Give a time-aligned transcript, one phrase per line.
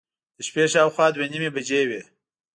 [0.37, 2.01] د شپې شاوخوا دوه نیمې بجې وې.